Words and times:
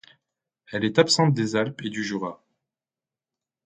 Elle 0.71 0.83
est 0.83 0.97
absente 0.97 1.35
des 1.35 1.55
Alpes 1.55 1.83
et 1.83 1.91
du 1.91 2.03
Jura. 2.03 2.41